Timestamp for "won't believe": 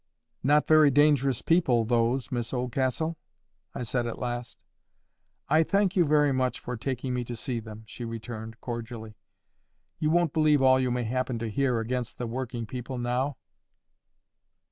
10.09-10.59